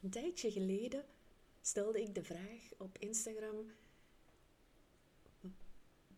Een 0.00 0.10
tijdje 0.10 0.50
geleden 0.50 1.04
stelde 1.60 2.02
ik 2.02 2.14
de 2.14 2.22
vraag 2.22 2.68
op 2.76 2.98
Instagram: 2.98 3.72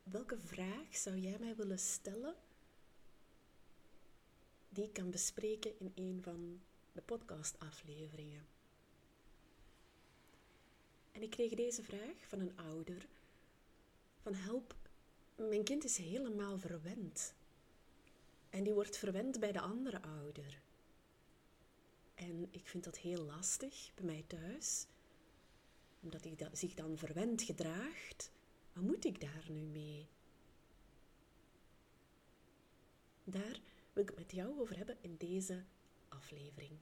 welke 0.02 0.38
vraag 0.38 0.96
zou 0.96 1.16
jij 1.16 1.36
mij 1.38 1.56
willen 1.56 1.78
stellen 1.78 2.34
die 4.68 4.84
ik 4.84 4.92
kan 4.92 5.10
bespreken 5.10 5.78
in 5.78 5.92
een 5.94 6.22
van 6.22 6.60
de 6.92 7.02
podcastafleveringen? 7.02 8.46
En 11.12 11.22
ik 11.22 11.30
kreeg 11.30 11.54
deze 11.54 11.82
vraag 11.82 12.26
van 12.28 12.40
een 12.40 12.56
ouder: 12.56 13.06
van 14.22 14.34
help, 14.34 14.74
mijn 15.36 15.64
kind 15.64 15.84
is 15.84 15.96
helemaal 15.96 16.58
verwend. 16.58 17.34
En 18.50 18.64
die 18.64 18.74
wordt 18.74 18.96
verwend 18.96 19.40
bij 19.40 19.52
de 19.52 19.60
andere 19.60 20.02
ouder. 20.02 20.60
En 22.30 22.48
ik 22.50 22.66
vind 22.66 22.84
dat 22.84 22.98
heel 22.98 23.24
lastig 23.24 23.90
bij 23.94 24.04
mij 24.04 24.24
thuis, 24.26 24.86
omdat 26.02 26.24
hij 26.24 26.36
zich 26.52 26.74
dan 26.74 26.98
verwend 26.98 27.42
gedraagt. 27.42 28.32
Wat 28.72 28.84
moet 28.84 29.04
ik 29.04 29.20
daar 29.20 29.46
nu 29.48 29.60
mee? 29.60 30.08
Daar 33.24 33.60
wil 33.92 34.02
ik 34.02 34.08
het 34.08 34.18
met 34.18 34.32
jou 34.32 34.60
over 34.60 34.76
hebben 34.76 34.96
in 35.00 35.16
deze 35.16 35.64
aflevering. 36.08 36.78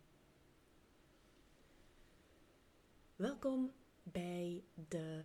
Welkom 3.16 3.72
bij 4.02 4.64
de 4.88 5.24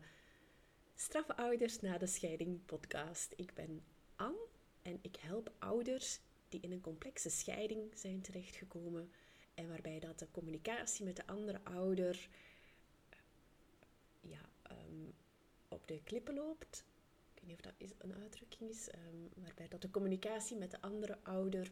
Straffe 0.95 1.35
Ouders 1.35 1.79
na 1.79 1.97
de 1.97 2.07
Scheiding 2.07 2.65
podcast. 2.65 3.33
Ik 3.35 3.53
ben 3.53 3.83
Anne 4.15 4.47
en 4.81 4.99
ik 5.01 5.15
help 5.15 5.51
ouders 5.59 6.19
die 6.49 6.61
in 6.61 6.71
een 6.71 6.81
complexe 6.81 7.29
scheiding 7.29 7.91
zijn 7.95 8.21
terechtgekomen 8.21 9.11
en 9.53 9.67
waarbij 9.67 9.99
dat 9.99 10.19
de 10.19 10.31
communicatie 10.31 11.05
met 11.05 11.15
de 11.15 11.27
andere 11.27 11.63
ouder 11.63 12.29
ja, 14.21 14.41
um, 14.71 15.13
op 15.67 15.87
de 15.87 16.01
klippen 16.03 16.33
loopt. 16.33 16.85
Ik 17.33 17.39
weet 17.39 17.47
niet 17.47 17.55
of 17.55 17.61
dat 17.61 17.73
is 17.77 17.89
een 17.97 18.15
uitdrukking 18.15 18.69
is. 18.69 18.87
Um, 18.87 19.29
waarbij 19.43 19.67
dat 19.67 19.81
de 19.81 19.91
communicatie 19.91 20.57
met 20.57 20.71
de 20.71 20.81
andere 20.81 21.17
ouder 21.23 21.71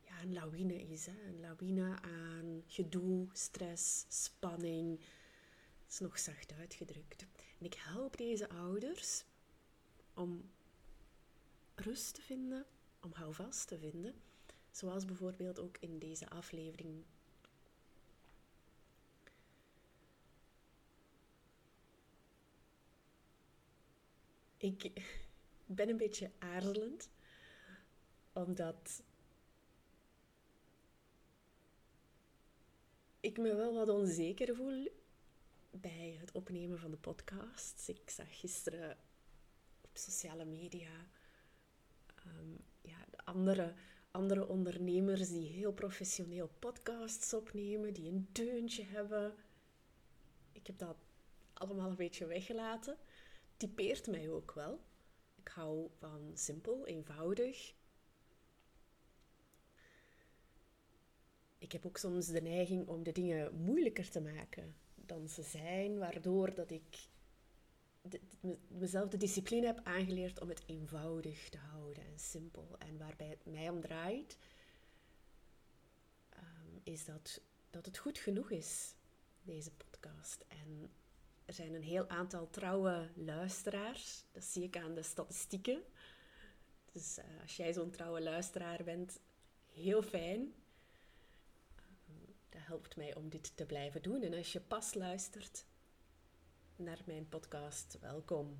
ja, 0.00 0.20
een 0.22 0.32
lawine 0.32 0.82
is. 0.82 1.06
Een 1.06 1.40
lawine 1.40 2.00
aan 2.00 2.62
gedoe, 2.66 3.28
stress, 3.32 4.04
spanning. 4.08 4.98
Dat 4.98 5.90
is 5.90 5.98
nog 5.98 6.18
zacht 6.18 6.52
uitgedrukt. 6.52 7.26
En 7.58 7.64
ik 7.64 7.74
help 7.74 8.16
deze 8.16 8.48
ouders 8.48 9.24
om 10.14 10.50
rust 11.74 12.14
te 12.14 12.22
vinden, 12.22 12.66
om 13.00 13.12
houvast 13.12 13.68
te 13.68 13.78
vinden 13.78 14.14
Zoals 14.78 15.04
bijvoorbeeld 15.04 15.58
ook 15.58 15.76
in 15.80 15.98
deze 15.98 16.28
aflevering. 16.28 17.04
Ik 24.56 24.92
ben 25.66 25.88
een 25.88 25.96
beetje 25.96 26.30
aarzelend, 26.38 27.10
omdat 28.32 29.02
ik 33.20 33.38
me 33.38 33.54
wel 33.54 33.74
wat 33.74 33.88
onzeker 33.88 34.54
voel 34.54 34.88
bij 35.70 36.16
het 36.20 36.32
opnemen 36.32 36.78
van 36.78 36.90
de 36.90 36.96
podcast. 36.96 37.88
Ik 37.88 38.10
zag 38.10 38.38
gisteren 38.40 38.96
op 39.80 39.90
sociale 39.96 40.44
media 40.44 41.06
um, 42.26 42.58
ja, 42.80 43.04
de 43.10 43.24
andere 43.24 43.74
andere 44.10 44.48
ondernemers 44.48 45.28
die 45.28 45.48
heel 45.48 45.72
professioneel 45.72 46.50
podcasts 46.58 47.34
opnemen, 47.34 47.92
die 47.92 48.08
een 48.08 48.28
deuntje 48.32 48.84
hebben. 48.84 49.34
Ik 50.52 50.66
heb 50.66 50.78
dat 50.78 50.96
allemaal 51.52 51.88
een 51.88 51.96
beetje 51.96 52.26
weggelaten. 52.26 52.96
Typeert 53.56 54.06
mij 54.06 54.30
ook 54.30 54.52
wel. 54.52 54.80
Ik 55.34 55.48
hou 55.48 55.88
van 55.98 56.30
simpel, 56.34 56.86
eenvoudig. 56.86 57.74
Ik 61.58 61.72
heb 61.72 61.86
ook 61.86 61.96
soms 61.96 62.26
de 62.26 62.42
neiging 62.42 62.88
om 62.88 63.02
de 63.02 63.12
dingen 63.12 63.54
moeilijker 63.54 64.10
te 64.10 64.20
maken 64.20 64.74
dan 64.94 65.28
ze 65.28 65.42
zijn, 65.42 65.98
waardoor 65.98 66.54
dat 66.54 66.70
ik 66.70 67.08
mezelf 68.68 69.08
de 69.08 69.16
discipline 69.16 69.66
heb 69.66 69.80
aangeleerd 69.84 70.40
om 70.40 70.48
het 70.48 70.62
eenvoudig 70.66 71.48
te 71.48 71.58
houden 71.58 72.04
en 72.04 72.18
simpel. 72.18 72.76
En 72.78 72.98
waarbij 72.98 73.28
het 73.28 73.46
mij 73.46 73.68
om 73.68 73.80
draait, 73.80 74.38
ehm, 76.28 76.78
is 76.82 77.04
dat, 77.04 77.40
dat 77.70 77.86
het 77.86 77.98
goed 77.98 78.18
genoeg 78.18 78.50
is, 78.50 78.94
deze 79.42 79.70
podcast. 79.72 80.44
En 80.48 80.90
er 81.44 81.54
zijn 81.54 81.74
een 81.74 81.82
heel 81.82 82.08
aantal 82.08 82.50
trouwe 82.50 83.10
luisteraars. 83.14 84.24
Dat 84.32 84.44
zie 84.44 84.62
ik 84.62 84.76
aan 84.76 84.94
de 84.94 85.02
statistieken. 85.02 85.82
Dus 86.92 87.18
uh, 87.18 87.24
als 87.42 87.56
jij 87.56 87.72
zo'n 87.72 87.90
trouwe 87.90 88.20
luisteraar 88.20 88.84
bent, 88.84 89.20
heel 89.72 90.02
fijn. 90.02 90.54
Ehm, 91.76 92.32
dat 92.48 92.60
helpt 92.64 92.96
mij 92.96 93.14
om 93.14 93.28
dit 93.28 93.56
te 93.56 93.66
blijven 93.66 94.02
doen. 94.02 94.22
En 94.22 94.34
als 94.34 94.52
je 94.52 94.60
pas 94.60 94.94
luistert, 94.94 95.64
naar 96.78 97.02
mijn 97.06 97.28
podcast. 97.28 97.98
Welkom. 98.00 98.58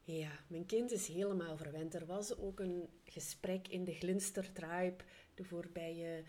Ja, 0.00 0.30
mijn 0.46 0.66
kind 0.66 0.90
is 0.90 1.06
helemaal 1.06 1.56
verwend. 1.56 1.94
Er 1.94 2.06
was 2.06 2.36
ook 2.38 2.60
een 2.60 2.88
gesprek 3.04 3.68
in 3.68 3.84
de 3.84 3.94
Glinster 3.94 4.52
Tribe 4.52 5.04
de 5.34 5.44
voorbije 5.44 6.24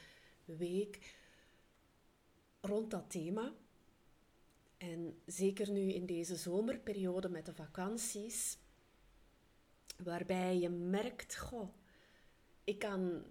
week 0.45 1.15
rond 2.61 2.91
dat 2.91 3.09
thema. 3.11 3.53
En 4.77 5.21
zeker 5.25 5.71
nu 5.71 5.93
in 5.93 6.05
deze 6.05 6.35
zomerperiode 6.35 7.29
met 7.29 7.45
de 7.45 7.53
vakanties, 7.53 8.57
waarbij 10.03 10.57
je 10.57 10.69
merkt, 10.69 11.37
goh, 11.37 11.69
ik 12.63 12.79
kan 12.79 13.23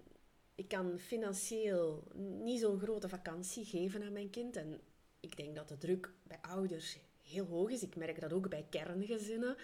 ik 0.55 0.67
kan 0.67 0.99
financieel 0.99 2.03
niet 2.15 2.59
zo'n 2.59 2.79
grote 2.79 3.09
vakantie 3.09 3.65
geven 3.65 4.03
aan 4.03 4.13
mijn 4.13 4.29
kind. 4.29 4.55
En 4.55 4.81
ik 5.19 5.37
denk 5.37 5.55
dat 5.55 5.67
de 5.67 5.77
druk 5.77 6.13
bij 6.23 6.41
ouders 6.41 6.97
heel 7.21 7.45
hoog 7.45 7.69
is. 7.69 7.83
Ik 7.83 7.95
merk 7.95 8.19
dat 8.19 8.33
ook 8.33 8.49
bij 8.49 8.65
kerngezinnen. 8.69 9.55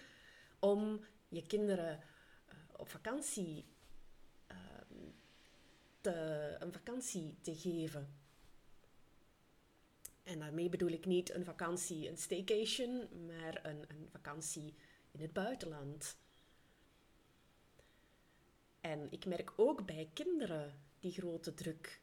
Om 0.60 1.06
je 1.28 1.46
kinderen 1.46 2.00
uh, 2.00 2.56
op 2.78 2.90
vakantie 2.90 3.66
uh, 4.52 4.58
te, 6.02 6.12
een 6.60 6.74
vakantie 6.74 7.36
te 7.42 7.56
geven. 7.56 8.16
En 10.24 10.40
daarmee 10.40 10.70
bedoel 10.70 10.92
ik 10.92 11.06
niet 11.06 11.34
een 11.34 11.46
vakantie, 11.46 12.10
een 12.10 12.18
staycation, 12.18 13.08
maar 13.26 13.66
een, 13.66 13.84
een 13.88 14.08
vakantie 14.12 14.74
in 15.12 15.22
het 15.22 15.34
buitenland. 15.34 16.18
En 18.82 19.08
ik 19.12 19.26
merk 19.26 19.54
ook 19.56 19.86
bij 19.86 20.10
kinderen 20.14 20.80
die 21.00 21.12
grote 21.12 21.54
druk 21.54 22.02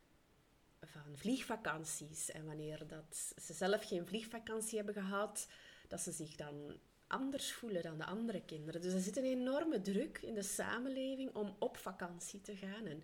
van 0.80 1.16
vliegvakanties. 1.16 2.30
En 2.30 2.46
wanneer 2.46 2.86
dat 2.86 3.34
ze 3.42 3.52
zelf 3.52 3.84
geen 3.86 4.06
vliegvakantie 4.06 4.76
hebben 4.76 4.94
gehad, 4.94 5.48
dat 5.88 6.00
ze 6.00 6.12
zich 6.12 6.36
dan 6.36 6.76
anders 7.06 7.52
voelen 7.52 7.82
dan 7.82 7.98
de 7.98 8.04
andere 8.04 8.44
kinderen. 8.44 8.80
Dus 8.80 8.92
er 8.92 9.00
zit 9.00 9.16
een 9.16 9.24
enorme 9.24 9.80
druk 9.80 10.18
in 10.18 10.34
de 10.34 10.42
samenleving 10.42 11.34
om 11.34 11.56
op 11.58 11.76
vakantie 11.76 12.40
te 12.40 12.56
gaan. 12.56 12.86
En 12.86 13.02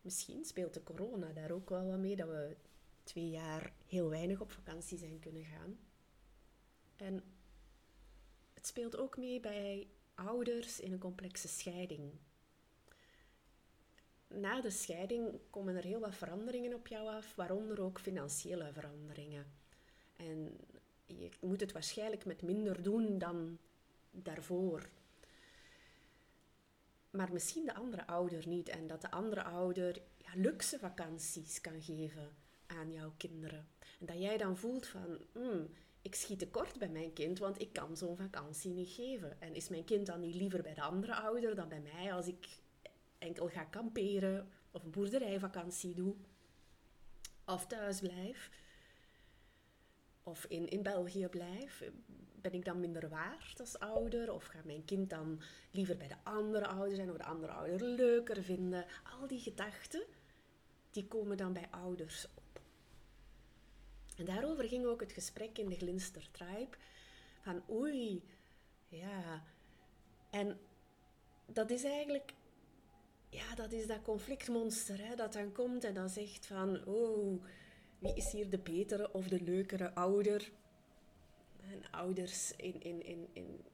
misschien 0.00 0.44
speelt 0.44 0.74
de 0.74 0.82
corona 0.82 1.32
daar 1.32 1.50
ook 1.50 1.70
wel 1.70 1.86
wat 1.86 1.98
mee, 1.98 2.16
dat 2.16 2.28
we 2.28 2.56
twee 3.02 3.30
jaar 3.30 3.72
heel 3.86 4.08
weinig 4.08 4.40
op 4.40 4.52
vakantie 4.52 4.98
zijn 4.98 5.18
kunnen 5.18 5.44
gaan. 5.44 5.78
En 6.96 7.22
het 8.54 8.66
speelt 8.66 8.96
ook 8.96 9.16
mee 9.16 9.40
bij 9.40 9.88
ouders 10.14 10.80
in 10.80 10.92
een 10.92 10.98
complexe 10.98 11.48
scheiding 11.48 12.12
na 14.28 14.60
de 14.60 14.70
scheiding 14.70 15.40
komen 15.50 15.76
er 15.76 15.84
heel 15.84 16.00
wat 16.00 16.14
veranderingen 16.14 16.74
op 16.74 16.86
jou 16.86 17.08
af, 17.08 17.34
waaronder 17.34 17.80
ook 17.80 18.00
financiële 18.00 18.72
veranderingen. 18.72 19.46
En 20.16 20.56
je 21.06 21.30
moet 21.40 21.60
het 21.60 21.72
waarschijnlijk 21.72 22.24
met 22.24 22.42
minder 22.42 22.82
doen 22.82 23.18
dan 23.18 23.58
daarvoor. 24.10 24.88
Maar 27.10 27.32
misschien 27.32 27.64
de 27.64 27.74
andere 27.74 28.06
ouder 28.06 28.48
niet. 28.48 28.68
En 28.68 28.86
dat 28.86 29.00
de 29.00 29.10
andere 29.10 29.42
ouder 29.42 30.02
ja, 30.16 30.30
luxe 30.34 30.78
vakanties 30.78 31.60
kan 31.60 31.82
geven 31.82 32.28
aan 32.66 32.92
jouw 32.92 33.12
kinderen. 33.16 33.68
En 34.00 34.06
dat 34.06 34.20
jij 34.20 34.36
dan 34.36 34.56
voelt 34.56 34.86
van, 34.86 35.18
hmm, 35.32 35.68
ik 36.02 36.14
schiet 36.14 36.38
tekort 36.38 36.78
bij 36.78 36.88
mijn 36.88 37.12
kind, 37.12 37.38
want 37.38 37.60
ik 37.60 37.72
kan 37.72 37.96
zo'n 37.96 38.16
vakantie 38.16 38.70
niet 38.70 38.90
geven. 38.90 39.40
En 39.40 39.54
is 39.54 39.68
mijn 39.68 39.84
kind 39.84 40.06
dan 40.06 40.20
niet 40.20 40.34
liever 40.34 40.62
bij 40.62 40.74
de 40.74 40.82
andere 40.82 41.14
ouder 41.14 41.54
dan 41.54 41.68
bij 41.68 41.80
mij 41.80 42.12
als 42.12 42.26
ik 42.26 42.46
enkel 43.24 43.48
ga 43.48 43.64
kamperen 43.64 44.48
of 44.70 44.84
een 44.84 44.90
boerderijvakantie 44.90 45.94
doe 45.94 46.14
of 47.44 47.66
thuis 47.66 48.00
blijf. 48.00 48.50
of 50.22 50.44
in, 50.44 50.68
in 50.68 50.82
België 50.82 51.28
blijf? 51.28 51.84
Ben 52.40 52.52
ik 52.52 52.64
dan 52.64 52.80
minder 52.80 53.08
waard 53.08 53.60
als 53.60 53.78
ouder? 53.78 54.32
Of 54.32 54.44
gaat 54.44 54.64
mijn 54.64 54.84
kind 54.84 55.10
dan 55.10 55.40
liever 55.70 55.96
bij 55.96 56.08
de 56.08 56.16
andere 56.22 56.66
ouder 56.66 56.96
zijn 56.96 57.10
of 57.10 57.16
de 57.16 57.24
andere 57.24 57.52
ouder 57.52 57.86
leuker 57.86 58.42
vinden? 58.42 58.86
Al 59.20 59.26
die 59.26 59.40
gedachten, 59.40 60.02
die 60.90 61.06
komen 61.06 61.36
dan 61.36 61.52
bij 61.52 61.68
ouders 61.70 62.26
op. 62.34 62.60
En 64.16 64.24
daarover 64.24 64.64
ging 64.64 64.84
ook 64.84 65.00
het 65.00 65.12
gesprek 65.12 65.58
in 65.58 65.68
de 65.68 65.76
Glinster 65.76 66.30
Tribe. 66.30 66.76
Van 67.40 67.62
oei, 67.70 68.22
ja. 68.88 69.42
En 70.30 70.60
dat 71.46 71.70
is 71.70 71.84
eigenlijk, 71.84 72.32
ja, 73.34 73.54
dat 73.54 73.72
is 73.72 73.86
dat 73.86 74.02
conflictmonster 74.02 75.06
hè, 75.06 75.14
dat 75.14 75.32
dan 75.32 75.52
komt 75.52 75.84
en 75.84 75.94
dan 75.94 76.08
zegt 76.08 76.46
van, 76.46 76.86
oh, 76.86 77.42
wie 77.98 78.14
is 78.14 78.32
hier 78.32 78.50
de 78.50 78.58
betere 78.58 79.12
of 79.12 79.28
de 79.28 79.42
leukere 79.42 79.94
ouder? 79.94 80.50
En 81.70 81.90
ouders 81.90 82.52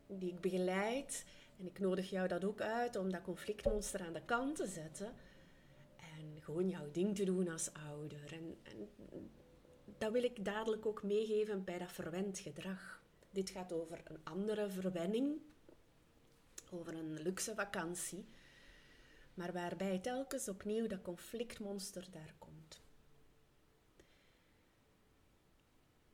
die 0.07 0.33
ik 0.33 0.41
begeleid. 0.41 1.25
En 1.59 1.67
ik 1.67 1.79
nodig 1.79 2.11
jou 2.11 2.29
dat 2.29 2.45
ook 2.45 2.61
uit 2.61 2.97
om 2.97 3.13
dat 3.13 3.23
conflictmonster 3.23 4.01
aan 4.01 4.13
de 4.13 4.25
kant 4.25 4.57
te 4.57 4.67
zetten. 4.67 5.13
En 5.97 6.43
gewoon 6.43 6.69
jouw 6.69 6.91
ding 6.93 7.17
te 7.17 7.25
doen 7.25 7.49
als 7.49 7.71
ouder. 7.73 8.33
En, 8.33 8.57
en 8.63 8.89
dat 9.99 10.13
wil 10.13 10.23
ik 10.23 10.45
dadelijk 10.45 10.87
ook 10.87 11.03
meegeven 11.03 11.65
bij 11.65 11.79
dat 11.79 11.93
verwend 11.93 12.39
gedrag. 12.39 13.03
Dit 13.31 13.51
gaat 13.51 13.73
over 13.73 14.01
een 14.05 14.19
andere 14.23 14.71
verwenning, 14.71 15.41
over 16.71 16.95
een 16.95 17.23
luxe 17.23 17.55
vakantie, 17.55 18.25
maar 19.35 19.53
waarbij 19.53 19.99
telkens 19.99 20.49
opnieuw 20.49 20.87
dat 20.87 21.03
conflictmonster 21.03 22.07
daar 22.11 22.35
komt. 22.39 22.81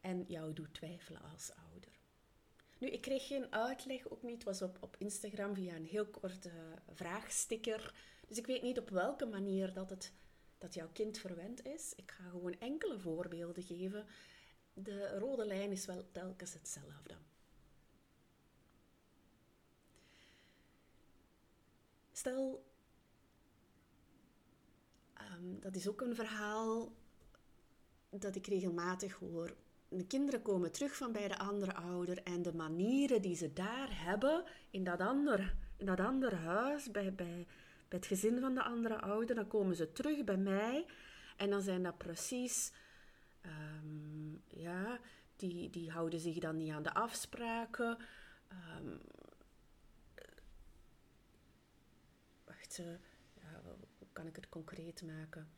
En 0.01 0.25
jou 0.29 0.53
doet 0.53 0.75
twijfelen 0.75 1.23
als 1.33 1.53
ouder. 1.71 1.93
Nu, 2.79 2.89
ik 2.89 3.01
kreeg 3.01 3.27
geen 3.27 3.53
uitleg, 3.53 4.09
ook 4.09 4.23
niet. 4.23 4.35
Het 4.35 4.45
was 4.45 4.63
op, 4.63 4.79
op 4.81 4.97
Instagram 4.99 5.55
via 5.55 5.75
een 5.75 5.87
heel 5.87 6.07
korte 6.07 6.53
vraagsticker. 6.93 7.95
Dus 8.29 8.39
ik 8.39 8.47
weet 8.47 8.63
niet 8.63 8.79
op 8.79 8.89
welke 8.89 9.27
manier 9.27 9.73
dat, 9.73 9.91
het, 9.91 10.13
dat 10.59 10.75
jouw 10.75 10.89
kind 10.93 11.19
verwend 11.19 11.65
is. 11.65 11.93
Ik 11.97 12.11
ga 12.11 12.29
gewoon 12.29 12.59
enkele 12.59 12.99
voorbeelden 12.99 13.63
geven 13.63 14.07
de 14.83 15.19
rode 15.19 15.47
lijn 15.47 15.71
is 15.71 15.87
wel 15.87 16.11
telkens 16.13 16.53
hetzelfde. 16.53 17.15
Stel, 22.13 22.66
dat 25.61 25.76
is 25.76 25.88
ook 25.88 26.00
een 26.00 26.14
verhaal 26.14 26.93
dat 28.11 28.37
ik 28.37 28.47
regelmatig 28.47 29.12
hoor. 29.14 29.56
De 29.88 30.06
kinderen 30.06 30.43
komen 30.43 30.73
terug 30.73 30.97
van 30.97 31.12
bij 31.12 31.29
de 31.29 31.38
andere 31.38 31.75
ouder 31.75 32.23
en 32.23 32.43
de 32.43 32.55
manieren 32.55 33.23
die 33.23 33.37
ze 33.37 33.53
daar 33.53 34.05
hebben, 34.05 34.44
in 34.70 34.85
dat 34.85 35.00
andere, 35.00 35.53
in 35.76 35.87
dat 35.87 36.00
andere 36.00 36.37
huis, 36.37 36.91
bij, 36.91 37.14
bij, 37.14 37.47
bij 37.88 37.99
het 37.99 38.06
gezin 38.06 38.41
van 38.41 38.55
de 38.55 38.62
andere 38.62 39.00
ouder, 39.00 39.37
dan 39.37 39.47
komen 39.47 39.76
ze 39.76 39.93
terug 39.93 40.25
bij 40.25 40.37
mij 40.37 40.87
en 41.37 41.50
dan 41.50 41.62
zijn 41.62 41.82
dat 41.82 41.99
precies 41.99 42.73
Um, 43.47 44.43
ja, 44.49 44.99
die, 45.37 45.70
die 45.70 45.91
houden 45.91 46.20
zich 46.20 46.38
dan 46.38 46.56
niet 46.56 46.73
aan 46.73 46.82
de 46.82 46.94
afspraken. 46.94 47.99
Um, 48.81 49.00
wacht, 52.44 52.76
ja, 52.76 52.99
hoe 53.98 54.08
kan 54.12 54.26
ik 54.26 54.37
het 54.37 54.48
concreet 54.48 55.02
maken? 55.02 55.48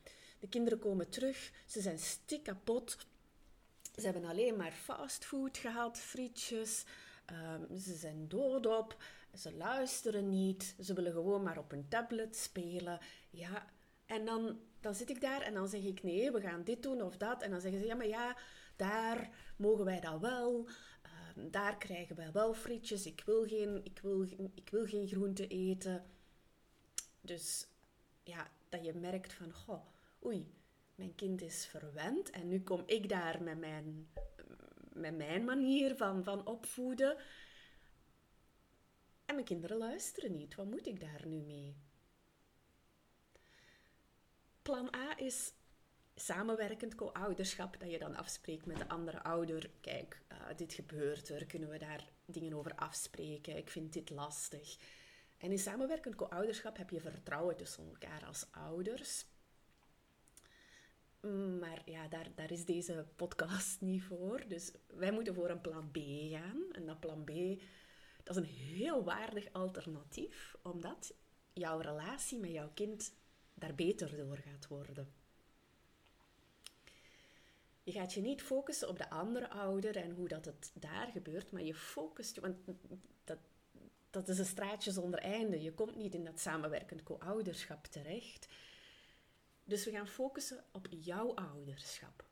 De 0.40 0.48
kinderen 0.48 0.78
komen 0.78 1.08
terug, 1.08 1.52
ze 1.66 1.80
zijn 1.80 1.98
stik 1.98 2.42
kapot. 2.42 3.06
Ze 3.96 4.04
hebben 4.04 4.24
alleen 4.24 4.56
maar 4.56 4.72
fastfood 4.72 5.58
gehad, 5.58 5.98
frietjes. 5.98 6.84
Um, 7.32 7.78
ze 7.78 7.94
zijn 7.94 8.28
doodop, 8.28 9.02
ze 9.34 9.54
luisteren 9.54 10.28
niet, 10.28 10.74
ze 10.80 10.94
willen 10.94 11.12
gewoon 11.12 11.42
maar 11.42 11.58
op 11.58 11.72
een 11.72 11.88
tablet 11.88 12.36
spelen. 12.36 12.98
Ja, 13.30 13.66
en 14.06 14.24
dan 14.24 14.58
dan 14.80 14.94
zit 14.94 15.10
ik 15.10 15.20
daar 15.20 15.40
en 15.40 15.54
dan 15.54 15.68
zeg 15.68 15.82
ik 15.82 16.02
nee, 16.02 16.30
we 16.30 16.40
gaan 16.40 16.64
dit 16.64 16.82
doen 16.82 17.02
of 17.02 17.16
dat. 17.16 17.42
En 17.42 17.50
dan 17.50 17.60
zeggen 17.60 17.80
ze 17.80 17.86
ja, 17.86 17.94
maar 17.94 18.06
ja, 18.06 18.36
daar 18.76 19.30
mogen 19.56 19.84
wij 19.84 20.00
dat 20.00 20.20
wel. 20.20 20.68
Ehm, 21.02 21.50
daar 21.50 21.76
krijgen 21.76 22.16
wij 22.16 22.32
wel 22.32 22.54
frietjes. 22.54 23.06
Ik 23.06 23.22
wil, 23.26 23.46
geen, 23.46 23.80
ik, 23.84 23.98
wil, 24.02 24.22
ik 24.54 24.68
wil 24.70 24.86
geen 24.86 25.08
groente 25.08 25.46
eten. 25.46 26.04
Dus 27.20 27.66
ja, 28.28 28.50
dat 28.68 28.84
je 28.84 28.94
merkt 28.94 29.32
van, 29.32 29.52
goh, 29.52 29.86
oei, 30.24 30.54
mijn 30.94 31.14
kind 31.14 31.42
is 31.42 31.66
verwend. 31.66 32.30
En 32.30 32.48
nu 32.48 32.62
kom 32.62 32.82
ik 32.86 33.08
daar 33.08 33.42
met 33.42 33.58
mijn, 33.58 34.08
met 34.92 35.16
mijn 35.16 35.44
manier 35.44 35.96
van, 35.96 36.24
van 36.24 36.46
opvoeden. 36.46 37.16
En 39.24 39.34
mijn 39.34 39.46
kinderen 39.46 39.76
luisteren 39.76 40.36
niet. 40.36 40.54
Wat 40.54 40.66
moet 40.66 40.86
ik 40.86 41.00
daar 41.00 41.26
nu 41.26 41.40
mee? 41.40 41.76
plan 44.62 44.94
A 44.94 45.18
is 45.18 45.52
samenwerkend 46.14 46.94
co-ouderschap, 46.94 47.80
dat 47.80 47.90
je 47.90 47.98
dan 47.98 48.16
afspreekt 48.16 48.66
met 48.66 48.78
de 48.78 48.88
andere 48.88 49.22
ouder. 49.22 49.70
Kijk, 49.80 50.22
uh, 50.32 50.38
dit 50.56 50.72
gebeurt 50.72 51.28
er, 51.28 51.46
kunnen 51.46 51.68
we 51.68 51.78
daar 51.78 52.08
dingen 52.24 52.54
over 52.54 52.74
afspreken? 52.74 53.56
Ik 53.56 53.70
vind 53.70 53.92
dit 53.92 54.10
lastig. 54.10 54.76
En 55.38 55.50
in 55.50 55.58
samenwerkend 55.58 56.14
co-ouderschap 56.14 56.76
heb 56.76 56.90
je 56.90 57.00
vertrouwen 57.00 57.56
tussen 57.56 57.88
elkaar 57.88 58.24
als 58.26 58.46
ouders. 58.50 59.26
Maar 61.60 61.82
ja, 61.84 62.08
daar, 62.08 62.30
daar 62.34 62.50
is 62.50 62.64
deze 62.64 63.06
podcast 63.16 63.80
niet 63.90 64.02
voor. 64.02 64.44
Dus 64.48 64.72
wij 64.86 65.12
moeten 65.12 65.34
voor 65.34 65.50
een 65.50 65.60
plan 65.60 65.90
B 65.90 65.98
gaan. 66.30 66.62
En 66.72 66.86
dat 66.86 67.00
plan 67.00 67.24
B, 67.24 67.30
dat 68.22 68.36
is 68.36 68.42
een 68.42 68.54
heel 68.54 69.04
waardig 69.04 69.52
alternatief, 69.52 70.56
omdat 70.62 71.14
jouw 71.52 71.78
relatie 71.78 72.38
met 72.38 72.50
jouw 72.50 72.70
kind 72.74 73.12
daar 73.54 73.74
beter 73.74 74.16
door 74.16 74.36
gaat 74.36 74.66
worden. 74.66 75.12
Je 77.82 77.92
gaat 77.92 78.14
je 78.14 78.20
niet 78.20 78.42
focussen 78.42 78.88
op 78.88 78.98
de 78.98 79.10
andere 79.10 79.48
ouder 79.50 79.96
en 79.96 80.10
hoe 80.10 80.28
dat 80.28 80.44
het 80.44 80.70
daar 80.74 81.06
gebeurt, 81.12 81.50
maar 81.50 81.62
je 81.62 81.74
focust, 81.74 82.40
want 82.40 82.56
dat, 83.24 83.38
dat 84.18 84.28
is 84.28 84.38
een 84.38 84.44
straatje 84.44 84.92
zonder 84.92 85.20
einde. 85.20 85.62
Je 85.62 85.72
komt 85.72 85.96
niet 85.96 86.14
in 86.14 86.24
dat 86.24 86.40
samenwerkend 86.40 87.02
co-ouderschap 87.02 87.86
terecht. 87.86 88.48
Dus 89.64 89.84
we 89.84 89.90
gaan 89.90 90.08
focussen 90.08 90.64
op 90.72 90.86
jouw 90.90 91.34
ouderschap. 91.34 92.26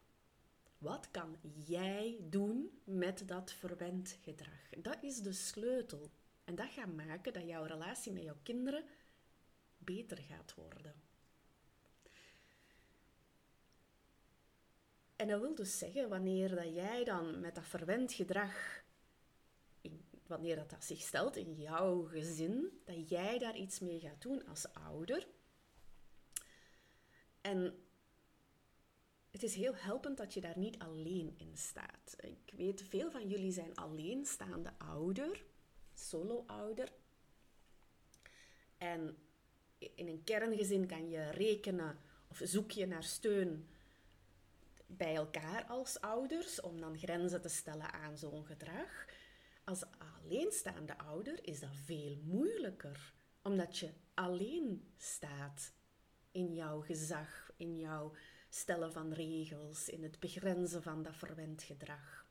Wat 0.79 1.11
kan 1.11 1.37
jij 1.65 2.17
doen 2.21 2.81
met 2.85 3.29
dat 3.29 3.53
verwend 3.53 4.19
gedrag? 4.23 4.69
Dat 4.79 5.03
is 5.03 5.17
de 5.17 5.33
sleutel. 5.33 6.11
En 6.45 6.55
dat 6.55 6.69
gaat 6.71 6.95
maken 6.95 7.33
dat 7.33 7.47
jouw 7.47 7.65
relatie 7.65 8.13
met 8.13 8.23
jouw 8.23 8.39
kinderen 8.43 8.85
beter 9.79 10.19
gaat 10.19 10.55
worden. 10.55 10.95
En 15.17 15.29
dat 15.29 15.41
wil 15.41 15.55
dus 15.55 15.79
zeggen, 15.79 16.09
wanneer 16.09 16.55
dat 16.55 16.75
jij 16.75 17.05
dan 17.05 17.41
met 17.41 17.55
dat 17.55 17.67
verwend 17.67 18.13
gedrag, 18.13 18.85
wanneer 20.29 20.57
dat, 20.57 20.71
dat 20.71 20.85
zich 20.85 21.01
stelt 21.01 21.37
in 21.37 21.55
jouw 21.55 22.03
gezin, 22.03 22.81
dat 22.85 23.09
jij 23.09 23.39
daar 23.39 23.57
iets 23.57 23.79
mee 23.79 24.01
gaat 24.01 24.23
doen 24.23 24.47
als 24.47 24.73
ouder. 24.73 25.27
En 27.41 27.75
het 29.31 29.43
is 29.43 29.55
heel 29.55 29.75
helpend 29.75 30.17
dat 30.17 30.35
je 30.35 30.41
daar 30.41 30.59
niet 30.59 30.79
alleen 30.79 31.35
in 31.39 31.57
staat. 31.57 32.17
Ik 32.17 32.53
weet, 32.57 32.83
veel 32.89 33.11
van 33.11 33.29
jullie 33.29 33.53
zijn 33.53 33.75
alleenstaande 33.75 34.73
ouder, 34.79 35.45
solo-ouder. 35.95 36.93
En 38.79 39.17
in 39.79 40.09
een 40.09 40.25
kerngezin 40.25 40.87
kan 40.87 41.09
je 41.09 41.31
rekenen 41.31 41.99
of 42.29 42.41
zoek 42.45 42.71
je 42.71 42.87
naar 42.87 43.05
steun 43.05 43.69
bij 44.87 45.15
elkaar 45.15 45.65
als 45.65 46.01
ouders 46.01 46.61
om 46.61 46.81
dan 46.81 46.99
grenzen 46.99 47.41
te 47.41 47.49
stellen 47.49 47.93
aan 47.93 48.19
zo'n 48.19 48.47
gedrag. 48.47 49.07
Als 49.67 49.85
alleenstaande 49.99 50.99
ouder 50.99 51.39
is 51.47 51.61
dat 51.61 51.75
veel 51.85 52.17
moeilijker, 52.25 53.13
omdat 53.43 53.79
je 53.79 53.91
alleen 54.15 54.93
staat 54.97 55.73
in 56.31 56.55
jouw 56.55 56.81
gezag, 56.81 57.51
in 57.57 57.79
jouw 57.79 58.13
stellen 58.49 58.93
van 58.93 59.13
regels, 59.13 59.89
in 59.89 60.03
het 60.03 60.21
begrenzen 60.21 60.83
van 60.83 61.03
dat 61.03 61.17
verwend 61.17 61.63
gedrag. 61.63 62.27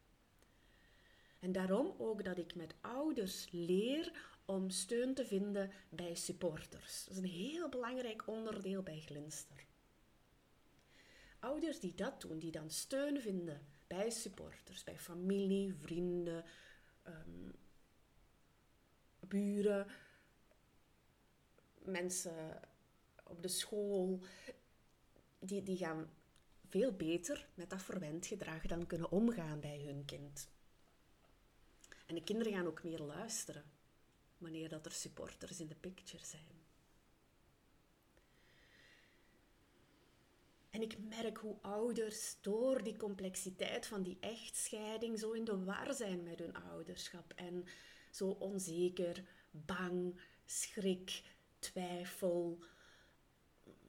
En 1.39 1.51
daarom 1.51 1.95
ook 1.97 2.23
dat 2.23 2.37
ik 2.37 2.55
met 2.55 2.75
ouders 2.81 3.47
leer 3.51 4.11
om 4.45 4.69
steun 4.69 5.13
te 5.13 5.25
vinden 5.25 5.71
bij 5.89 6.15
supporters. 6.15 7.03
Dat 7.05 7.17
is 7.17 7.23
een 7.23 7.29
heel 7.29 7.69
belangrijk 7.69 8.27
onderdeel 8.27 8.83
bij 8.83 8.99
Glinster 8.99 9.65
ouders 11.45 11.79
die 11.79 11.95
dat 11.95 12.21
doen, 12.21 12.39
die 12.39 12.51
dan 12.51 12.69
steun 12.69 13.21
vinden 13.21 13.61
bij 13.87 14.09
supporters, 14.09 14.83
bij 14.83 14.99
familie, 14.99 15.73
vrienden, 15.73 16.43
um, 17.07 17.53
buren, 19.19 19.87
mensen 21.83 22.59
op 23.23 23.41
de 23.41 23.47
school, 23.47 24.19
die, 25.39 25.63
die 25.63 25.77
gaan 25.77 26.09
veel 26.69 26.91
beter 26.91 27.47
met 27.53 27.69
dat 27.69 27.83
verwend 27.83 28.25
gedrag 28.25 28.61
dan 28.65 28.87
kunnen 28.87 29.11
omgaan 29.11 29.59
bij 29.59 29.81
hun 29.85 30.05
kind. 30.05 30.49
En 32.05 32.15
de 32.15 32.23
kinderen 32.23 32.53
gaan 32.53 32.67
ook 32.67 32.83
meer 32.83 32.99
luisteren 32.99 33.63
wanneer 34.37 34.69
dat 34.69 34.85
er 34.85 34.91
supporters 34.91 35.59
in 35.59 35.67
de 35.67 35.75
picture 35.75 36.25
zijn. 36.25 36.54
En 40.75 40.81
ik 40.81 40.97
merk 40.97 41.37
hoe 41.37 41.55
ouders 41.61 42.37
door 42.41 42.83
die 42.83 42.97
complexiteit 42.97 43.85
van 43.85 44.03
die 44.03 44.17
echtscheiding 44.19 45.19
zo 45.19 45.31
in 45.31 45.43
de 45.43 45.63
war 45.63 45.93
zijn 45.93 46.23
met 46.23 46.39
hun 46.39 46.55
ouderschap. 46.55 47.33
En 47.35 47.65
zo 48.11 48.27
onzeker, 48.27 49.23
bang, 49.51 50.21
schrik, 50.45 51.23
twijfel, 51.59 52.63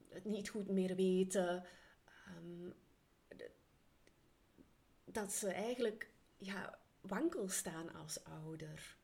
het 0.08 0.24
niet 0.24 0.48
goed 0.48 0.68
meer 0.68 0.96
weten. 0.96 1.64
Ehm, 2.04 2.70
dat 5.04 5.32
ze 5.32 5.48
eigenlijk 5.48 6.10
ja, 6.38 6.78
wankel 7.00 7.48
staan 7.48 7.94
als 7.94 8.24
ouder. 8.24 8.96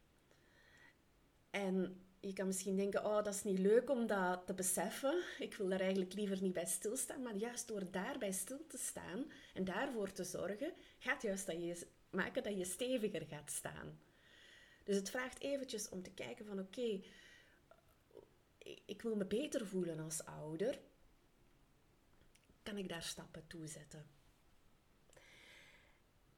En 1.50 2.04
je 2.24 2.32
kan 2.32 2.46
misschien 2.46 2.76
denken, 2.76 3.04
oh, 3.04 3.24
dat 3.24 3.34
is 3.34 3.42
niet 3.42 3.58
leuk 3.58 3.90
om 3.90 4.06
dat 4.06 4.46
te 4.46 4.54
beseffen. 4.54 5.22
Ik 5.38 5.54
wil 5.54 5.68
daar 5.68 5.80
eigenlijk 5.80 6.12
liever 6.12 6.42
niet 6.42 6.52
bij 6.52 6.66
stilstaan. 6.66 7.22
Maar 7.22 7.36
juist 7.36 7.68
door 7.68 7.90
daarbij 7.90 8.32
stil 8.32 8.66
te 8.66 8.78
staan 8.78 9.30
en 9.54 9.64
daarvoor 9.64 10.12
te 10.12 10.24
zorgen, 10.24 10.72
gaat 10.98 11.22
juist 11.22 11.46
dat 11.46 11.54
je 11.54 11.86
maken 12.10 12.42
dat 12.42 12.58
je 12.58 12.64
steviger 12.64 13.26
gaat 13.26 13.50
staan. 13.50 13.98
Dus 14.84 14.96
het 14.96 15.10
vraagt 15.10 15.40
eventjes 15.40 15.88
om 15.88 16.02
te 16.02 16.10
kijken 16.10 16.46
van, 16.46 16.58
oké, 16.58 17.00
ik 18.86 19.02
wil 19.02 19.16
me 19.16 19.24
beter 19.24 19.66
voelen 19.66 19.98
als 20.00 20.24
ouder. 20.24 20.80
Kan 22.62 22.76
ik 22.76 22.88
daar 22.88 23.02
stappen 23.02 23.46
toe 23.46 23.66
zetten? 23.66 24.06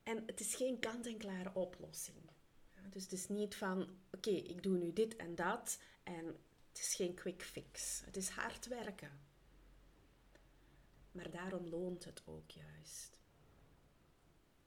En 0.02 0.22
het 0.26 0.40
is 0.40 0.54
geen 0.54 0.78
kant-en-klare 0.78 1.54
oplossing. 1.54 2.33
Dus 2.90 3.02
het 3.02 3.12
is 3.12 3.28
niet 3.28 3.54
van, 3.54 3.88
oké, 4.10 4.30
ik 4.30 4.62
doe 4.62 4.76
nu 4.76 4.92
dit 4.92 5.16
en 5.16 5.34
dat 5.34 5.78
en 6.02 6.26
het 6.68 6.78
is 6.78 6.94
geen 6.94 7.14
quick 7.14 7.42
fix. 7.42 8.02
Het 8.04 8.16
is 8.16 8.28
hard 8.28 8.66
werken. 8.66 9.20
Maar 11.12 11.30
daarom 11.30 11.66
loont 11.66 12.04
het 12.04 12.22
ook 12.24 12.50
juist. 12.50 13.18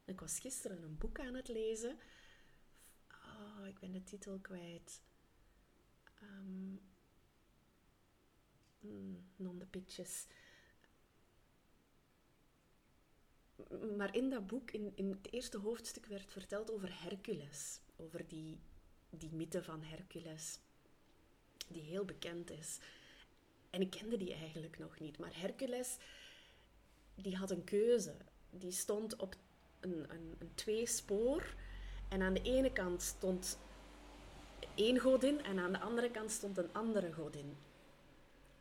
Ik 0.05 0.19
was 0.19 0.39
gisteren 0.39 0.83
een 0.83 0.97
boek 0.97 1.19
aan 1.19 1.33
het 1.33 1.47
lezen. 1.47 1.99
Oh, 3.11 3.67
ik 3.67 3.79
ben 3.79 3.91
de 3.91 4.03
titel 4.03 4.39
kwijt. 4.39 5.01
Um, 6.21 6.81
non 9.35 9.57
the 9.57 9.65
pitches. 9.65 10.27
Maar 13.97 14.15
in 14.15 14.29
dat 14.29 14.47
boek, 14.47 14.71
in, 14.71 14.91
in 14.95 15.09
het 15.09 15.31
eerste 15.31 15.57
hoofdstuk, 15.57 16.05
werd 16.05 16.31
verteld 16.31 16.71
over 16.71 17.01
Hercules 17.01 17.79
over 17.97 18.27
die, 18.27 18.59
die 19.09 19.29
mythe 19.31 19.63
van 19.63 19.83
Hercules, 19.83 20.59
die 21.67 21.81
heel 21.81 22.05
bekend 22.05 22.51
is. 22.51 22.79
En 23.69 23.81
ik 23.81 23.89
kende 23.89 24.17
die 24.17 24.33
eigenlijk 24.33 24.79
nog 24.79 24.99
niet. 24.99 25.17
Maar 25.17 25.39
Hercules, 25.39 25.97
die 27.15 27.35
had 27.35 27.51
een 27.51 27.63
keuze. 27.63 28.15
Die 28.49 28.71
stond 28.71 29.15
op 29.15 29.35
een, 29.79 30.05
een, 30.11 30.35
een 30.39 30.51
tweespoor. 30.55 31.55
En 32.09 32.21
aan 32.21 32.33
de 32.33 32.41
ene 32.41 32.71
kant 32.71 33.01
stond 33.01 33.57
één 34.75 34.99
godin 34.99 35.43
en 35.43 35.59
aan 35.59 35.71
de 35.71 35.79
andere 35.79 36.11
kant 36.11 36.31
stond 36.31 36.57
een 36.57 36.73
andere 36.73 37.13
godin. 37.13 37.57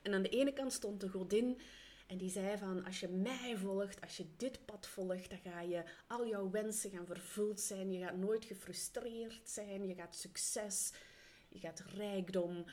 En 0.02 0.14
aan 0.14 0.22
de 0.22 0.28
ene 0.28 0.52
kant 0.52 0.72
stond 0.72 1.00
de 1.00 1.08
godin 1.08 1.58
en 2.06 2.18
die 2.18 2.30
zei 2.30 2.58
van, 2.58 2.84
als 2.84 3.00
je 3.00 3.08
mij 3.08 3.56
volgt, 3.56 4.00
als 4.00 4.16
je 4.16 4.26
dit 4.36 4.64
pad 4.64 4.86
volgt, 4.86 5.30
dan 5.30 5.38
ga 5.38 5.60
je 5.60 5.84
al 6.06 6.26
jouw 6.26 6.50
wensen 6.50 6.90
gaan 6.90 7.06
vervuld 7.06 7.60
zijn. 7.60 7.92
Je 7.92 8.04
gaat 8.04 8.16
nooit 8.16 8.44
gefrustreerd 8.44 9.48
zijn. 9.48 9.86
Je 9.86 9.94
gaat 9.94 10.16
succes. 10.16 10.92
Je 11.48 11.58
gaat 11.58 11.80
rijkdom. 11.80 12.64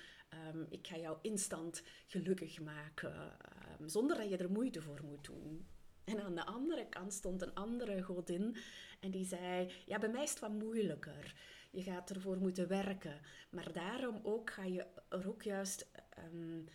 Um, 0.54 0.66
ik 0.70 0.88
ga 0.88 0.98
jou 0.98 1.18
instant 1.22 1.84
gelukkig 2.08 2.62
maken. 2.62 3.38
Um, 3.80 3.90
zonder 3.90 4.18
dat 4.18 4.30
je 4.30 4.38
er 4.38 4.52
moeite 4.52 4.82
voor 4.82 5.00
moet 5.04 5.26
doen. 5.26 5.68
En 6.04 6.24
aan 6.24 6.36
de 6.36 6.46
andere 6.46 6.90
kant 6.90 7.14
stond 7.14 7.42
een 7.42 7.54
andere 7.54 8.02
godin 8.02 8.58
en 9.00 9.12
die 9.12 9.26
zei: 9.26 9.72
Ja, 9.86 10.00
bij 10.00 10.10
mij 10.10 10.24
is 10.24 10.30
het 10.30 10.40
wat 10.40 10.52
moeilijker. 10.52 11.36
Je 11.72 11.84
gaat 11.84 12.10
ervoor 12.10 12.38
moeten 12.38 12.68
werken. 12.68 13.20
Maar 13.50 13.74
daarom 13.74 14.20
ook 14.24 14.50
ga 14.50 14.64
je 14.64 14.86
er 15.10 15.28
ook 15.28 15.44
juist 15.44 15.92
um, 16.34 16.68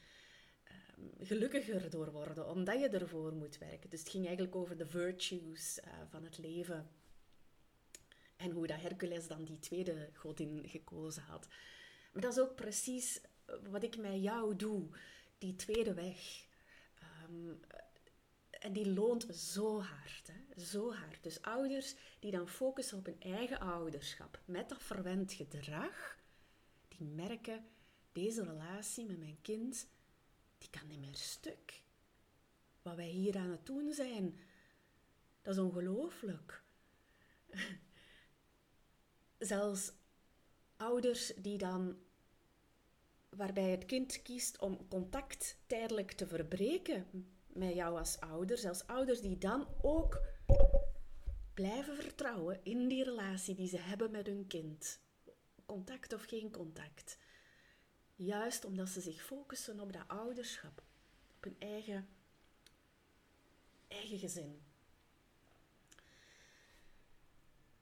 gelukkiger 1.18 1.90
door 1.90 2.12
worden, 2.12 2.48
omdat 2.48 2.80
je 2.80 2.88
ervoor 2.88 3.32
moet 3.32 3.58
werken. 3.58 3.90
Dus 3.90 4.00
het 4.00 4.08
ging 4.08 4.26
eigenlijk 4.26 4.56
over 4.56 4.76
de 4.76 4.86
virtues 4.86 5.78
uh, 5.84 5.92
van 6.08 6.24
het 6.24 6.38
leven. 6.38 6.90
En 8.36 8.50
hoe 8.50 8.66
dat 8.66 8.80
Hercules 8.80 9.26
dan 9.26 9.44
die 9.44 9.58
tweede 9.58 10.10
godin 10.14 10.68
gekozen 10.68 11.22
had. 11.22 11.48
Maar 12.12 12.22
dat 12.22 12.32
is 12.32 12.38
ook 12.38 12.54
precies 12.54 13.20
wat 13.70 13.82
ik 13.82 13.96
met 13.96 14.22
jou 14.22 14.56
doe. 14.56 14.88
Die 15.38 15.56
tweede 15.56 15.94
weg. 15.94 16.46
Um, 17.24 17.60
en 18.50 18.72
die 18.72 18.92
loont 18.92 19.26
zo 19.34 19.80
hard. 19.80 20.30
Hè? 20.32 20.64
Zo 20.64 20.92
hard. 20.92 21.22
Dus 21.22 21.42
ouders 21.42 21.94
die 22.18 22.30
dan 22.30 22.48
focussen 22.48 22.98
op 22.98 23.04
hun 23.04 23.20
eigen 23.20 23.60
ouderschap 23.60 24.40
met 24.44 24.68
dat 24.68 24.82
verwend 24.82 25.32
gedrag, 25.32 26.18
die 26.88 27.06
merken 27.06 27.64
deze 28.12 28.44
relatie 28.44 29.06
met 29.06 29.18
mijn 29.18 29.38
kind 29.42 29.88
die 30.58 30.70
kan 30.70 30.86
niet 30.86 30.98
meer 30.98 31.14
stuk. 31.14 31.82
Wat 32.82 32.96
wij 32.96 33.08
hier 33.08 33.36
aan 33.36 33.50
het 33.50 33.66
doen 33.66 33.92
zijn, 33.92 34.38
dat 35.42 35.54
is 35.54 35.60
ongelooflijk. 35.60 36.62
Zelfs 39.38 39.92
ouders 40.76 41.32
die 41.36 41.58
dan, 41.58 41.96
waarbij 43.28 43.70
het 43.70 43.84
kind 43.84 44.22
kiest 44.22 44.58
om 44.58 44.88
contact 44.88 45.58
tijdelijk 45.66 46.12
te 46.12 46.26
verbreken 46.26 47.06
met 47.46 47.74
jou 47.74 47.98
als 47.98 48.20
ouder, 48.20 48.58
zelfs 48.58 48.86
ouders 48.86 49.20
die 49.20 49.38
dan 49.38 49.66
ook 49.82 50.20
blijven 51.54 51.96
vertrouwen 51.96 52.60
in 52.62 52.88
die 52.88 53.04
relatie 53.04 53.54
die 53.54 53.68
ze 53.68 53.78
hebben 53.78 54.10
met 54.10 54.26
hun 54.26 54.46
kind. 54.46 55.00
Contact 55.66 56.12
of 56.12 56.24
geen 56.24 56.50
contact. 56.50 57.18
Juist 58.18 58.64
omdat 58.64 58.88
ze 58.88 59.00
zich 59.00 59.22
focussen 59.22 59.80
op 59.80 59.92
dat 59.92 60.08
ouderschap, 60.08 60.82
op 61.36 61.44
hun 61.44 61.56
eigen, 61.58 62.08
eigen 63.88 64.18
gezin. 64.18 64.62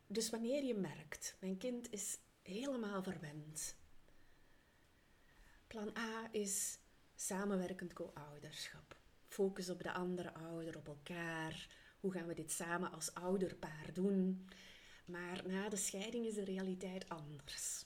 Dus 0.07 0.31
wanneer 0.31 0.65
je 0.65 0.75
merkt, 0.75 1.37
mijn 1.41 1.57
kind 1.57 1.93
is 1.93 2.19
helemaal 2.43 3.03
verwend. 3.03 3.77
Plan 5.67 5.97
A 5.97 6.29
is 6.33 6.79
samenwerkend 7.15 7.93
co-ouderschap. 7.93 8.97
Focus 9.29 9.71
op 9.71 9.83
de 9.83 9.93
andere 9.93 10.35
ouder, 10.35 10.77
op 10.77 10.87
elkaar. 10.87 11.69
Hoe 12.01 12.13
gaan 12.13 12.27
we 12.27 12.35
dit 12.35 12.53
samen 12.53 12.91
als 12.91 13.15
ouderpaar 13.15 13.93
doen? 13.93 14.49
Maar 15.05 15.43
na 15.47 15.69
de 15.69 15.77
scheiding 15.77 16.27
is 16.27 16.35
de 16.35 16.45
realiteit 16.45 17.09
anders. 17.09 17.85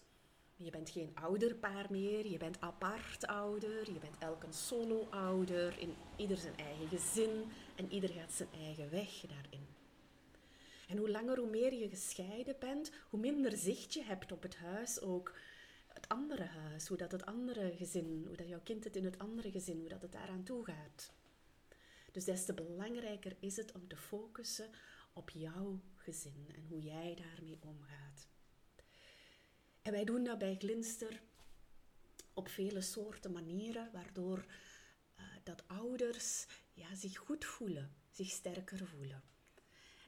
Je 0.62 0.70
bent 0.70 0.90
geen 0.90 1.10
ouderpaar 1.14 1.86
meer, 1.90 2.26
je 2.26 2.38
bent 2.38 2.60
apart 2.60 3.26
ouder, 3.26 3.92
je 3.92 3.98
bent 3.98 4.18
elk 4.18 4.42
een 4.42 4.52
solo-ouder, 4.52 5.78
in 5.78 5.94
ieder 6.16 6.36
zijn 6.36 6.56
eigen 6.56 6.88
gezin 6.88 7.44
en 7.76 7.92
ieder 7.92 8.10
gaat 8.10 8.32
zijn 8.32 8.48
eigen 8.52 8.90
weg 8.90 9.20
daarin. 9.20 9.66
En 10.88 10.96
hoe 10.96 11.10
langer, 11.10 11.38
hoe 11.38 11.50
meer 11.50 11.74
je 11.74 11.88
gescheiden 11.88 12.56
bent, 12.58 12.90
hoe 13.10 13.20
minder 13.20 13.56
zicht 13.56 13.94
je 13.94 14.02
hebt 14.02 14.32
op 14.32 14.42
het 14.42 14.56
huis 14.56 15.00
ook. 15.00 15.34
Het 15.86 16.08
andere 16.08 16.44
huis, 16.44 16.88
hoe 16.88 16.96
dat 16.96 17.12
het 17.12 17.26
andere 17.26 17.72
gezin, 17.76 18.24
hoe 18.26 18.36
dat 18.36 18.48
jouw 18.48 18.62
kind 18.62 18.84
het 18.84 18.96
in 18.96 19.04
het 19.04 19.18
andere 19.18 19.50
gezin, 19.50 19.80
hoe 19.80 19.88
dat 19.88 20.02
het 20.02 20.12
daaraan 20.12 20.42
toe 20.42 20.64
gaat. 20.64 21.12
Dus 22.12 22.24
des 22.24 22.44
te 22.44 22.54
belangrijker 22.54 23.36
is 23.38 23.56
het 23.56 23.72
om 23.72 23.88
te 23.88 23.96
focussen 23.96 24.70
op 25.12 25.30
jouw 25.30 25.80
gezin 25.96 26.46
en 26.54 26.66
hoe 26.68 26.80
jij 26.80 27.14
daarmee 27.14 27.58
omgaat. 27.60 28.28
En 29.82 29.92
wij 29.92 30.04
doen 30.04 30.24
dat 30.24 30.38
bij 30.38 30.56
Glinster 30.58 31.20
op 32.34 32.48
vele 32.48 32.80
soorten 32.80 33.32
manieren, 33.32 33.90
waardoor 33.92 34.38
uh, 34.38 35.24
dat 35.42 35.68
ouders 35.68 36.46
ja, 36.72 36.94
zich 36.94 37.16
goed 37.16 37.44
voelen, 37.44 37.94
zich 38.10 38.30
sterker 38.30 38.86
voelen. 38.86 39.22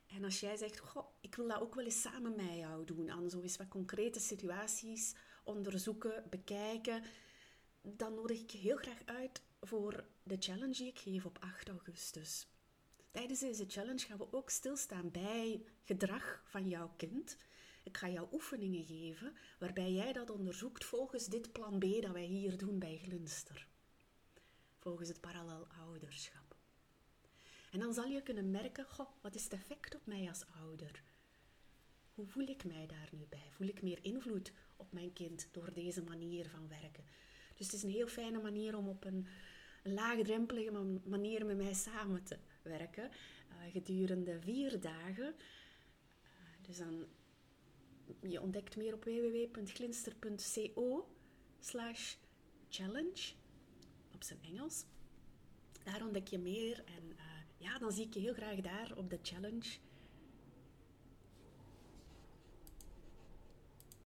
En 0.06 0.24
als 0.24 0.40
jij 0.40 0.56
zegt, 0.56 0.78
goh, 0.78 1.06
ik 1.20 1.34
wil 1.34 1.48
dat 1.48 1.60
ook 1.60 1.74
wel 1.74 1.84
eens 1.84 2.00
samen 2.00 2.36
met 2.36 2.56
jou 2.56 2.84
doen, 2.84 3.10
aan 3.10 3.30
zo 3.30 3.40
eens 3.42 3.56
wat 3.56 3.68
concrete 3.68 4.20
situaties 4.20 5.14
onderzoeken, 5.44 6.24
bekijken, 6.30 7.02
dan 7.82 8.14
nodig 8.14 8.40
ik 8.40 8.50
je 8.50 8.58
heel 8.58 8.76
graag 8.76 9.04
uit 9.04 9.42
voor 9.60 10.04
de 10.22 10.36
challenge 10.38 10.72
die 10.72 10.88
ik 10.88 10.98
geef 10.98 11.24
op 11.24 11.38
8 11.40 11.68
augustus. 11.68 12.46
Tijdens 13.10 13.40
deze 13.40 13.64
challenge 13.68 14.06
gaan 14.06 14.18
we 14.18 14.32
ook 14.32 14.50
stilstaan 14.50 15.10
bij 15.10 15.64
gedrag 15.84 16.42
van 16.44 16.68
jouw 16.68 16.92
kind. 16.96 17.36
Ik 17.82 17.96
ga 17.96 18.08
jou 18.08 18.28
oefeningen 18.32 18.84
geven 18.84 19.36
waarbij 19.58 19.92
jij 19.92 20.12
dat 20.12 20.30
onderzoekt 20.30 20.84
volgens 20.84 21.26
dit 21.26 21.52
plan 21.52 21.78
B 21.78 22.02
dat 22.02 22.12
wij 22.12 22.24
hier 22.24 22.56
doen 22.56 22.78
bij 22.78 22.98
Glinster. 23.02 23.66
Volgens 24.78 25.08
het 25.08 25.20
parallel 25.20 25.66
ouderschap. 25.66 26.56
En 27.70 27.78
dan 27.78 27.94
zal 27.94 28.04
je 28.04 28.22
kunnen 28.22 28.50
merken, 28.50 28.84
goh, 28.84 29.10
wat 29.20 29.34
is 29.34 29.44
het 29.44 29.52
effect 29.52 29.94
op 29.94 30.06
mij 30.06 30.28
als 30.28 30.44
ouder? 30.60 31.02
Hoe 32.14 32.26
voel 32.26 32.46
ik 32.46 32.64
mij 32.64 32.86
daar 32.86 33.08
nu 33.12 33.26
bij? 33.28 33.48
Voel 33.50 33.68
ik 33.68 33.82
meer 33.82 33.98
invloed 34.02 34.52
op 34.76 34.92
mijn 34.92 35.12
kind 35.12 35.48
door 35.52 35.72
deze 35.72 36.02
manier 36.02 36.48
van 36.48 36.68
werken? 36.68 37.04
Dus 37.56 37.66
het 37.66 37.74
is 37.74 37.82
een 37.82 37.90
heel 37.90 38.06
fijne 38.06 38.40
manier 38.40 38.76
om 38.76 38.88
op 38.88 39.04
een 39.04 39.26
laagdrempelige 39.82 41.00
manier 41.04 41.46
met 41.46 41.56
mij 41.56 41.74
samen 41.74 42.22
te 42.22 42.38
werken. 42.62 43.10
Uh, 43.50 43.72
gedurende 43.72 44.40
vier 44.40 44.80
dagen. 44.80 45.34
Uh, 45.34 46.66
dus 46.66 46.76
dan, 46.76 47.06
je 48.20 48.40
ontdekt 48.40 48.76
meer 48.76 48.94
op 48.94 49.04
www.glinster.co 49.04 51.08
slash 51.60 52.14
challenge 52.68 53.32
op 54.14 54.22
zijn 54.22 54.38
Engels. 54.42 54.84
Daar 55.84 56.02
ontdek 56.02 56.28
je 56.28 56.38
meer 56.38 56.82
en 56.84 57.10
uh, 57.10 57.16
ja, 57.56 57.78
dan 57.78 57.92
zie 57.92 58.06
ik 58.06 58.14
je 58.14 58.20
heel 58.20 58.34
graag 58.34 58.60
daar 58.60 58.92
op 58.96 59.10
de 59.10 59.18
challenge. 59.22 59.78